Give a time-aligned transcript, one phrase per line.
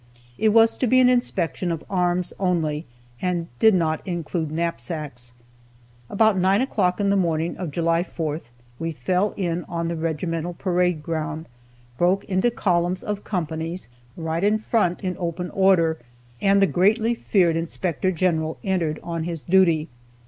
[0.39, 2.87] It was to be an inspection of arms only,
[3.21, 5.31] and did not include knapsacks.
[6.09, 8.47] About 9 o'clock on the morning of July 4th,
[8.79, 11.47] we fell in on the regimental parade ground,
[11.99, 15.99] broke into columns of companies, right in front, in open order,
[16.41, 19.87] and the greatly feared Inspector General entered on his duty.